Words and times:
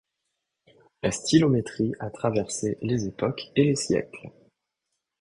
La 1.03 1.11
stylométrie 1.11 1.93
a 1.99 2.09
traversé 2.09 2.79
les 2.81 3.05
époques 3.05 3.51
et 3.55 3.63
les 3.65 3.75
siècles. 3.75 4.31